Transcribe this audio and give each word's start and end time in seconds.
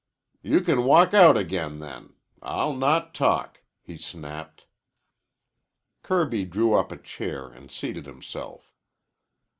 "You 0.41 0.61
can 0.61 0.83
walk 0.85 1.13
out 1.13 1.37
again, 1.37 1.77
then. 1.77 2.13
I'll 2.41 2.73
not 2.75 3.13
talk," 3.13 3.61
he 3.83 3.97
snapped. 3.97 4.65
Kirby 6.01 6.43
drew 6.45 6.73
up 6.73 6.91
a 6.91 6.97
chair 6.97 7.49
and 7.51 7.69
seated 7.69 8.07
himself. 8.07 8.73